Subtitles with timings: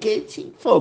[0.00, 0.26] ¡Qué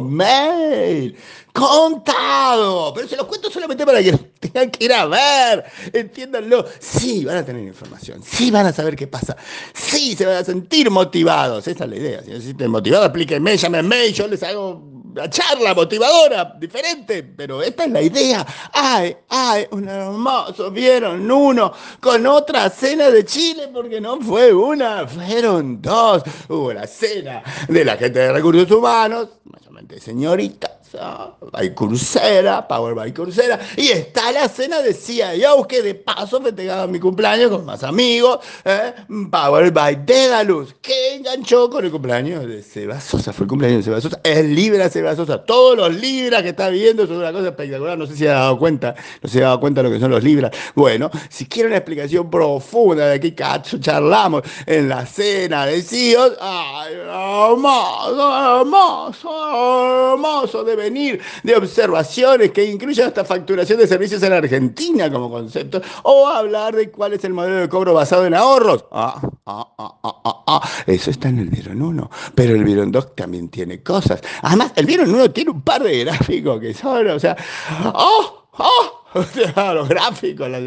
[0.01, 1.15] mail!
[1.53, 2.93] ¡Contado!
[2.93, 5.65] Pero se los cuento solamente para que tengan que ir a ver.
[5.91, 6.65] Entiéndanlo.
[6.79, 8.21] Sí, van a tener información.
[8.23, 9.35] Sí, van a saber qué pasa.
[9.73, 11.67] Sí, se van a sentir motivados.
[11.67, 12.23] Esa es la idea.
[12.23, 17.23] Si no se sienten motivados, explíquenme, llámenme y yo les hago la charla motivadora, diferente,
[17.23, 18.45] pero esta es la idea.
[18.71, 25.05] Ay, ay, un hermoso, vieron uno con otra cena de Chile, porque no fue una,
[25.05, 26.23] fueron dos.
[26.47, 30.71] Hubo la cena de la gente de recursos humanos, mayormente señoritas,
[31.51, 36.87] by Coursera, Power by Coursera, y está la cena de CIO, que de paso festejaba
[36.87, 38.93] mi cumpleaños con más amigos, ¿eh?
[39.29, 43.83] Power by Dedalus, que enganchó con el cumpleaños de Seba Sosa, fue el cumpleaños de
[43.83, 47.49] Seba Sosa, es Libra Seba Sosa, todos los Libras que está viendo son una cosa
[47.49, 49.99] espectacular, no sé si ha dado cuenta, no se ha dado cuenta de lo que
[49.99, 50.51] son los Libras.
[50.75, 56.37] Bueno, si quieren una explicación profunda de qué cacho charlamos en la cena de CIO,
[56.39, 64.31] ay, hermoso, hermoso, hermoso, de venir de observaciones que incluyan hasta facturación de servicios en
[64.31, 68.85] Argentina como concepto, o hablar de cuál es el modelo de cobro basado en ahorros.
[68.91, 70.69] Ah, ah, ah, ah, ah, ah.
[70.87, 74.21] Eso está en el Vieron 1, pero el Vieron 2 también tiene cosas.
[74.41, 77.35] Además, el Vieron 1 tiene un par de gráficos que son, o sea,
[77.93, 78.49] ¡oh!
[78.57, 78.99] ¡oh!
[79.73, 80.61] los gráficos, las,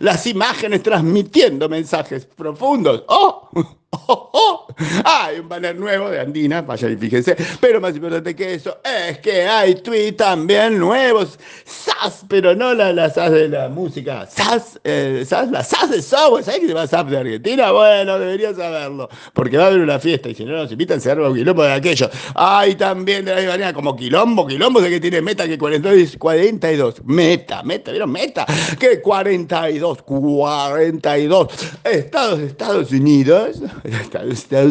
[0.00, 3.04] las, imágenes transmitiendo mensajes profundos.
[3.08, 3.48] ¡Oh!
[3.90, 4.30] ¡Oh!
[4.32, 4.63] ¡Oh!
[5.04, 7.36] Hay un banner nuevo de Andina, vaya y fíjense.
[7.60, 11.38] Pero más importante que eso es que hay tweets también nuevos.
[11.64, 14.26] SAS, pero no la, la SAS de la música.
[14.26, 16.44] SAS, eh, SAS, la SAS de software.
[16.44, 17.70] ¿Sabes que se va SAS de Argentina?
[17.72, 19.08] Bueno, deberías saberlo.
[19.32, 21.62] Porque va a haber una fiesta y si no nos invitan, se arma un quilombo
[21.62, 22.10] de aquello.
[22.34, 27.04] Hay también de la manera como quilombo, quilombo de que tiene meta que 42, 42.
[27.04, 28.10] Meta, meta, ¿vieron?
[28.10, 28.46] Meta.
[28.78, 31.48] Que 42, 42.
[31.84, 33.60] Estados, Estados Unidos.
[33.84, 34.63] Estados Unidos,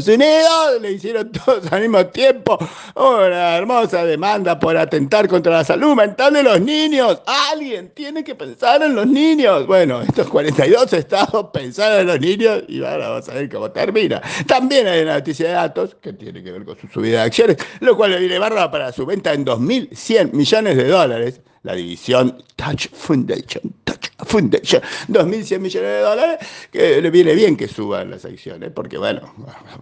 [0.81, 2.57] le hicieron todos al mismo tiempo
[2.95, 7.21] una hermosa demanda por atentar contra la salud mental de los niños.
[7.51, 9.67] Alguien tiene que pensar en los niños.
[9.67, 14.21] Bueno, estos 42 estados pensaron en los niños y ahora vamos a ver cómo termina.
[14.47, 17.57] También hay una noticia de datos que tiene que ver con su subida de acciones,
[17.79, 22.43] lo cual le viene barra para su venta en 2.100 millones de dólares la división
[22.57, 23.73] Touch Foundation,
[24.19, 29.33] Foundation, 2.100 millones de dólares, que le viene bien que suban las acciones, porque bueno,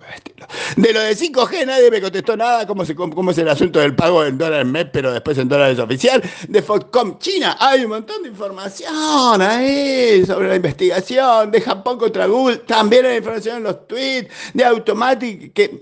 [0.78, 3.96] de lo de 5G nadie me contestó nada, cómo, se, cómo es el asunto del
[3.96, 8.24] pago en dólares mes, pero después en dólares oficial, de Foxcom China, hay un montón
[8.24, 13.88] de información ahí sobre la investigación, de Japón contra Google, también hay información en los
[13.88, 15.82] tweets, de Automatic, que,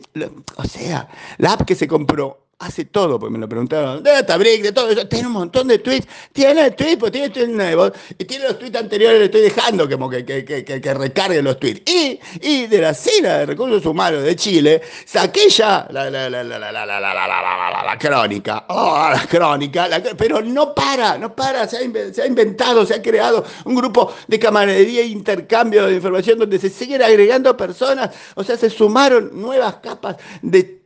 [0.55, 4.61] o sea, la app que se compró hace todo, porque me lo preguntaron, de Databrick,
[4.61, 8.25] de todo eso, tiene un montón de tweets, tiene tweets, pues tiene tweets nuevos, y
[8.25, 11.89] tiene los tweets anteriores, le estoy dejando como que, que, que, que recargue los tweets.
[11.89, 16.43] Y, y, de la cena de recursos humanos de Chile, saqué ya la, la, la,
[16.43, 19.87] la crónica, oh, la crónica,
[20.17, 24.13] pero no para, no para, se ha, se ha, inventado, se ha creado un grupo
[24.27, 29.29] de camaradería e intercambio de información donde se siguen agregando personas, o sea, se sumaron
[29.33, 30.77] nuevas capas de...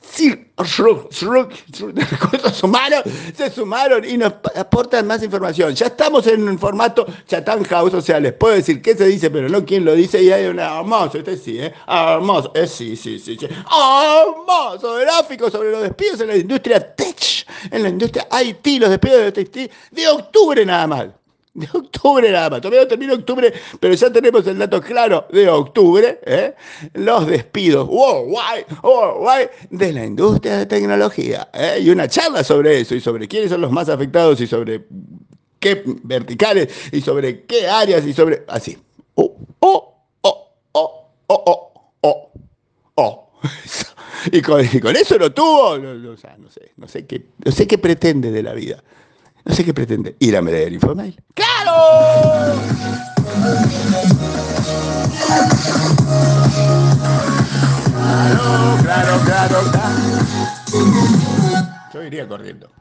[0.00, 0.41] Sí,
[3.36, 5.74] se sumaron y nos aportan más información.
[5.74, 9.30] Ya estamos en un formato Chatán House, o sea, les puedo decir qué se dice,
[9.30, 10.22] pero no quién lo dice.
[10.22, 11.72] Y hay un hermoso, este sí, ¿eh?
[11.86, 13.46] Hermoso, eh, sí, sí, sí, sí.
[13.46, 19.32] Hermoso gráfico sobre los despidos en la industria tech, en la industria IT, los despidos
[19.32, 21.06] de IT de octubre nada más
[21.54, 22.60] de octubre nada más.
[22.60, 26.20] Todavía no termina octubre, pero ya tenemos el dato claro de octubre.
[26.24, 26.54] ¿eh?
[26.94, 31.48] Los despidos worldwide, worldwide de la industria de tecnología.
[31.52, 31.78] ¿eh?
[31.82, 34.84] Y una charla sobre eso y sobre quiénes son los más afectados y sobre
[35.60, 38.44] qué verticales y sobre qué áreas y sobre.
[38.48, 38.78] Así.
[39.14, 42.32] Oh, oh, oh, oh, oh, oh, oh,
[42.94, 43.30] oh.
[44.30, 45.78] Y con, y con eso lo tuvo.
[45.78, 46.28] No, no, no, sé,
[46.76, 48.82] no sé qué, no sé qué pretende de la vida.
[49.44, 50.16] No sé qué pretende.
[50.20, 51.20] Ir a meter el Infomail.
[51.34, 51.72] ¡Claro!
[57.92, 59.96] Claro, claro, claro, claro.
[61.92, 62.68] Yo iría corriendo.